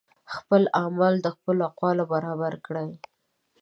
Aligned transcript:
خپل 0.35 0.61
اعمال 0.81 1.13
د 1.21 1.27
خپلو 1.35 1.61
اقوالو 1.71 2.03
برابر 2.13 2.53
کړئ 2.65 2.89